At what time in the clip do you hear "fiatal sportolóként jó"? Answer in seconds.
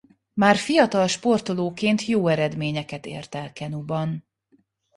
0.57-2.27